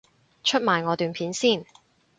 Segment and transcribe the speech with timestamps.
[0.43, 1.63] 出埋我段片先